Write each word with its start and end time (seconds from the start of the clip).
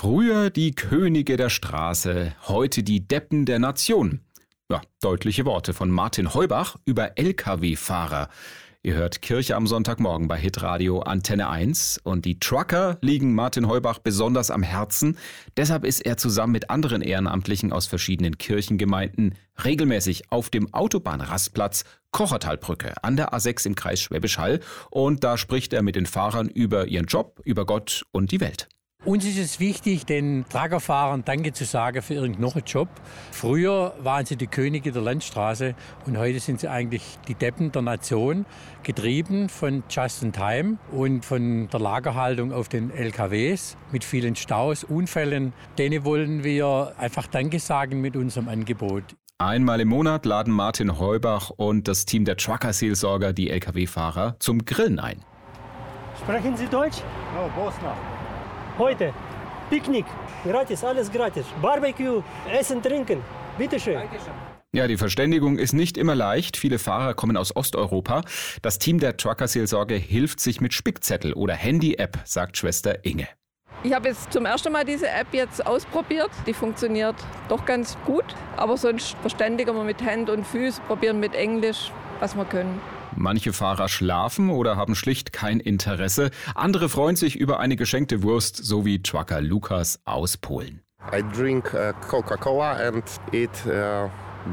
Früher 0.00 0.48
die 0.50 0.76
Könige 0.76 1.36
der 1.36 1.50
Straße, 1.50 2.32
heute 2.46 2.84
die 2.84 3.08
Deppen 3.08 3.46
der 3.46 3.58
Nation. 3.58 4.20
Ja, 4.70 4.80
deutliche 5.00 5.44
Worte 5.44 5.74
von 5.74 5.90
Martin 5.90 6.34
Heubach 6.34 6.76
über 6.84 7.18
Lkw-Fahrer. 7.18 8.28
Ihr 8.84 8.94
hört 8.94 9.22
Kirche 9.22 9.56
am 9.56 9.66
Sonntagmorgen 9.66 10.28
bei 10.28 10.38
Hitradio 10.38 11.00
Antenne 11.00 11.48
1 11.48 11.98
und 12.04 12.26
die 12.26 12.38
Trucker 12.38 12.98
liegen 13.00 13.34
Martin 13.34 13.66
Heubach 13.66 13.98
besonders 13.98 14.52
am 14.52 14.62
Herzen. 14.62 15.18
Deshalb 15.56 15.84
ist 15.84 16.06
er 16.06 16.16
zusammen 16.16 16.52
mit 16.52 16.70
anderen 16.70 17.02
Ehrenamtlichen 17.02 17.72
aus 17.72 17.86
verschiedenen 17.88 18.38
Kirchengemeinden 18.38 19.34
regelmäßig 19.64 20.30
auf 20.30 20.48
dem 20.48 20.72
Autobahnrastplatz 20.72 21.82
Kochertalbrücke 22.12 23.02
an 23.02 23.16
der 23.16 23.34
A6 23.34 23.66
im 23.66 23.74
Kreis 23.74 24.00
Schwäbisch 24.00 24.38
Hall 24.38 24.60
und 24.92 25.24
da 25.24 25.36
spricht 25.36 25.72
er 25.72 25.82
mit 25.82 25.96
den 25.96 26.06
Fahrern 26.06 26.48
über 26.48 26.86
ihren 26.86 27.06
Job, 27.06 27.40
über 27.44 27.66
Gott 27.66 28.04
und 28.12 28.30
die 28.30 28.40
Welt. 28.40 28.68
Uns 29.04 29.24
ist 29.24 29.38
es 29.38 29.60
wichtig, 29.60 30.06
den 30.06 30.44
Traggerfahrern 30.50 31.24
Danke 31.24 31.52
zu 31.52 31.64
sagen 31.64 32.02
für 32.02 32.14
ihren 32.14 32.36
Job. 32.66 32.88
Früher 33.30 33.94
waren 34.00 34.26
sie 34.26 34.34
die 34.34 34.48
Könige 34.48 34.90
der 34.90 35.02
Landstraße 35.02 35.76
und 36.04 36.18
heute 36.18 36.40
sind 36.40 36.58
sie 36.58 36.68
eigentlich 36.68 37.02
die 37.28 37.36
Deppen 37.36 37.70
der 37.70 37.82
Nation, 37.82 38.44
getrieben 38.82 39.48
von 39.48 39.84
Just 39.88 40.24
in 40.24 40.32
Time 40.32 40.78
und 40.90 41.24
von 41.24 41.68
der 41.68 41.78
Lagerhaltung 41.78 42.52
auf 42.52 42.68
den 42.68 42.90
LKWs 42.90 43.76
mit 43.92 44.02
vielen 44.02 44.34
Staus, 44.34 44.82
Unfällen. 44.82 45.52
Denen 45.78 46.04
wollen 46.04 46.42
wir 46.42 46.92
einfach 46.98 47.28
Danke 47.28 47.60
sagen 47.60 48.00
mit 48.00 48.16
unserem 48.16 48.48
Angebot. 48.48 49.04
Einmal 49.38 49.80
im 49.80 49.88
Monat 49.88 50.26
laden 50.26 50.52
Martin 50.52 50.98
Heubach 50.98 51.50
und 51.50 51.86
das 51.86 52.04
Team 52.04 52.24
der 52.24 52.36
Trucker-Seelsorger 52.36 53.32
die 53.32 53.48
Lkw-Fahrer 53.48 54.36
zum 54.40 54.64
Grillen 54.64 54.98
ein. 54.98 55.24
Sprechen 56.20 56.56
Sie 56.56 56.66
Deutsch? 56.66 56.96
No, 57.36 57.48
Bosna. 57.54 57.96
Heute 58.78 59.12
Picknick, 59.70 60.06
gratis, 60.44 60.84
alles 60.84 61.10
gratis. 61.10 61.44
Barbecue, 61.60 62.22
Essen, 62.48 62.80
Trinken. 62.80 63.20
Bitteschön. 63.58 64.00
Ja, 64.72 64.86
die 64.86 64.96
Verständigung 64.96 65.58
ist 65.58 65.72
nicht 65.72 65.98
immer 65.98 66.14
leicht. 66.14 66.56
Viele 66.56 66.78
Fahrer 66.78 67.14
kommen 67.14 67.36
aus 67.36 67.56
Osteuropa. 67.56 68.22
Das 68.62 68.78
Team 68.78 69.00
der 69.00 69.16
Trucker-Seelsorge 69.16 69.96
hilft 69.96 70.38
sich 70.38 70.60
mit 70.60 70.74
Spickzettel 70.74 71.32
oder 71.32 71.54
Handy-App, 71.54 72.18
sagt 72.24 72.56
Schwester 72.56 73.04
Inge. 73.04 73.26
Ich 73.82 73.92
habe 73.92 74.08
jetzt 74.08 74.32
zum 74.32 74.46
ersten 74.46 74.72
Mal 74.72 74.84
diese 74.84 75.08
App 75.08 75.28
jetzt 75.32 75.66
ausprobiert. 75.66 76.30
Die 76.46 76.54
funktioniert 76.54 77.16
doch 77.48 77.64
ganz 77.66 77.96
gut. 78.06 78.24
Aber 78.56 78.76
sonst 78.76 79.16
verständigen 79.22 79.74
wir 79.74 79.84
mit 79.84 80.00
Hand 80.02 80.30
und 80.30 80.46
Füßen, 80.46 80.84
probieren 80.86 81.18
mit 81.18 81.34
Englisch, 81.34 81.90
was 82.20 82.34
wir 82.36 82.44
können. 82.44 82.80
Manche 83.16 83.52
Fahrer 83.52 83.88
schlafen 83.88 84.50
oder 84.50 84.76
haben 84.76 84.94
schlicht 84.94 85.32
kein 85.32 85.60
Interesse. 85.60 86.30
Andere 86.54 86.88
freuen 86.88 87.16
sich 87.16 87.36
über 87.36 87.60
eine 87.60 87.76
geschenkte 87.76 88.22
Wurst, 88.22 88.56
so 88.56 88.84
wie 88.84 89.02
Trucker 89.02 89.40
Lukas 89.40 90.00
aus 90.04 90.36
Polen. 90.36 90.80
I 91.12 91.22
drink 91.36 91.72
uh, 91.74 91.92
Coca-Cola 92.06 92.72
and 92.72 93.04
eat 93.32 93.50
uh, 93.66 94.08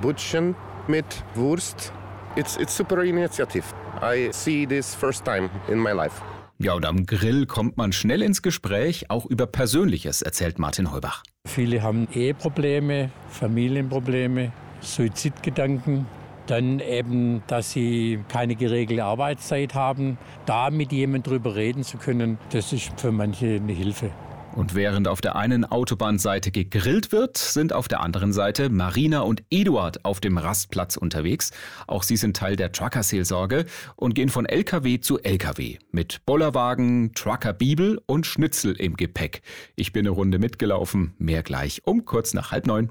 Butchen 0.00 0.54
mit 0.86 1.04
Wurst. 1.34 1.92
It's 2.36 2.56
it's 2.56 2.76
super 2.76 3.02
initiative. 3.02 3.64
I 4.00 4.30
see 4.32 4.66
this 4.66 4.94
first 4.94 5.24
time 5.24 5.50
in 5.68 5.78
my 5.78 5.92
life. 5.92 6.22
Ja, 6.60 6.74
und 6.74 6.84
am 6.86 7.06
Grill 7.06 7.46
kommt 7.46 7.76
man 7.76 7.92
schnell 7.92 8.20
ins 8.20 8.42
Gespräch, 8.42 9.10
auch 9.10 9.26
über 9.26 9.46
Persönliches, 9.46 10.22
erzählt 10.22 10.58
Martin 10.58 10.90
Heubach. 10.90 11.22
Viele 11.46 11.82
haben 11.82 12.08
Eheprobleme, 12.12 13.10
Familienprobleme, 13.30 14.52
Suizidgedanken. 14.80 16.06
Dann 16.48 16.80
eben, 16.80 17.42
dass 17.46 17.72
sie 17.72 18.20
keine 18.28 18.56
geregelte 18.56 19.04
Arbeitszeit 19.04 19.74
haben. 19.74 20.18
Da 20.46 20.70
mit 20.70 20.92
jemandem 20.92 21.34
drüber 21.34 21.54
reden 21.54 21.84
zu 21.84 21.98
können, 21.98 22.38
das 22.50 22.72
ist 22.72 22.98
für 22.98 23.12
manche 23.12 23.56
eine 23.56 23.72
Hilfe. 23.72 24.10
Und 24.58 24.74
während 24.74 25.06
auf 25.06 25.20
der 25.20 25.36
einen 25.36 25.64
Autobahnseite 25.64 26.50
gegrillt 26.50 27.12
wird, 27.12 27.38
sind 27.38 27.72
auf 27.72 27.86
der 27.86 28.00
anderen 28.00 28.32
Seite 28.32 28.70
Marina 28.70 29.20
und 29.20 29.44
Eduard 29.50 30.04
auf 30.04 30.18
dem 30.18 30.36
Rastplatz 30.36 30.96
unterwegs. 30.96 31.52
Auch 31.86 32.02
sie 32.02 32.16
sind 32.16 32.36
Teil 32.36 32.56
der 32.56 32.72
Trucker-Seelsorge 32.72 33.66
und 33.94 34.14
gehen 34.14 34.30
von 34.30 34.46
LKW 34.46 34.98
zu 34.98 35.20
LKW 35.20 35.78
mit 35.92 36.26
Bollerwagen, 36.26 37.12
Trucker-Bibel 37.14 38.00
und 38.06 38.26
Schnitzel 38.26 38.74
im 38.74 38.96
Gepäck. 38.96 39.42
Ich 39.76 39.92
bin 39.92 40.06
eine 40.06 40.10
Runde 40.10 40.40
mitgelaufen, 40.40 41.14
mehr 41.18 41.44
gleich 41.44 41.82
um 41.84 42.04
kurz 42.04 42.34
nach 42.34 42.50
halb 42.50 42.66
neun. 42.66 42.90